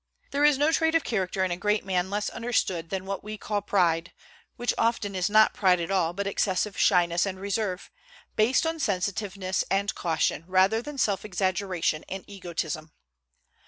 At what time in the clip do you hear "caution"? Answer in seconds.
9.93-10.43